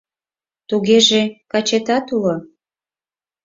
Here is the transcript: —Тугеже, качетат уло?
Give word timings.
—Тугеже, 0.69 1.21
качетат 1.51 2.05
уло? 2.15 2.35